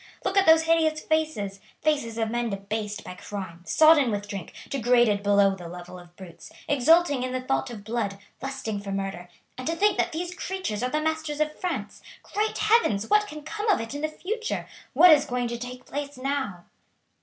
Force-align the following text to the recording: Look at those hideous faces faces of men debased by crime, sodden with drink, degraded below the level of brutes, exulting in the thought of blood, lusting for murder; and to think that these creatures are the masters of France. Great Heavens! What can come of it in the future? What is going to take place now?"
Look 0.25 0.35
at 0.35 0.47
those 0.47 0.63
hideous 0.63 0.99
faces 1.01 1.59
faces 1.83 2.17
of 2.17 2.31
men 2.31 2.49
debased 2.49 3.03
by 3.03 3.13
crime, 3.13 3.61
sodden 3.65 4.09
with 4.09 4.27
drink, 4.27 4.51
degraded 4.67 5.21
below 5.21 5.53
the 5.53 5.67
level 5.67 5.99
of 5.99 6.15
brutes, 6.15 6.51
exulting 6.67 7.21
in 7.21 7.33
the 7.33 7.41
thought 7.41 7.69
of 7.69 7.83
blood, 7.83 8.17
lusting 8.41 8.79
for 8.79 8.91
murder; 8.91 9.29
and 9.59 9.67
to 9.67 9.75
think 9.75 9.99
that 9.99 10.11
these 10.11 10.33
creatures 10.33 10.81
are 10.81 10.89
the 10.89 10.99
masters 11.01 11.39
of 11.39 11.55
France. 11.59 12.01
Great 12.23 12.57
Heavens! 12.57 13.11
What 13.11 13.27
can 13.27 13.43
come 13.43 13.69
of 13.69 13.79
it 13.79 13.93
in 13.93 14.01
the 14.01 14.07
future? 14.09 14.67
What 14.93 15.11
is 15.11 15.23
going 15.25 15.47
to 15.49 15.59
take 15.59 15.85
place 15.85 16.17
now?" 16.17 16.65